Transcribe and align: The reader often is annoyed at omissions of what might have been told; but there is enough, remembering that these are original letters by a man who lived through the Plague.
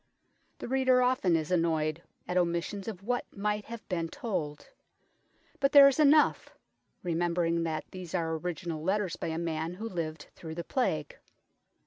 The 0.57 0.67
reader 0.67 1.03
often 1.03 1.35
is 1.35 1.51
annoyed 1.51 2.01
at 2.27 2.35
omissions 2.35 2.87
of 2.87 3.03
what 3.03 3.27
might 3.37 3.65
have 3.65 3.87
been 3.87 4.09
told; 4.09 4.69
but 5.59 5.73
there 5.73 5.87
is 5.87 5.99
enough, 5.99 6.49
remembering 7.03 7.61
that 7.65 7.85
these 7.91 8.15
are 8.15 8.33
original 8.33 8.81
letters 8.81 9.15
by 9.15 9.27
a 9.27 9.37
man 9.37 9.75
who 9.75 9.87
lived 9.87 10.29
through 10.33 10.55
the 10.55 10.63
Plague. 10.63 11.19